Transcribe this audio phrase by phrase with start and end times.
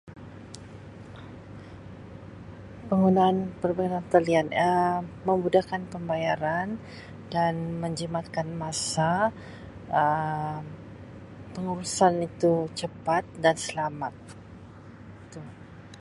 [2.89, 3.37] Penggunaan
[4.11, 6.69] talian Um memudahkan pembayaran
[7.33, 9.13] dan menjimatkan masa
[10.01, 10.63] Um
[11.53, 14.13] pengurusan itu cepat dan selamat
[15.29, 15.41] itu.